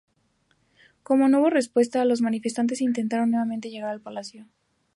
[1.03, 4.47] Como no hubo respuesta, los manifestantes intentaron nuevamente llegar a Palacio.